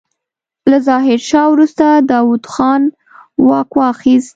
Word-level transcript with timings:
له 0.69 0.77
ظاهرشاه 0.87 1.47
وروسته 1.49 1.85
داوود 2.11 2.43
خان 2.53 2.81
واک 3.47 3.69
واخيست. 3.79 4.29